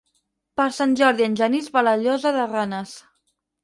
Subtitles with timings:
[0.59, 3.01] Per Sant Jordi en Genís va a la Llosa de Ranes.